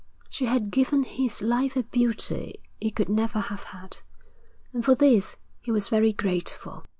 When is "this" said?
4.95-5.35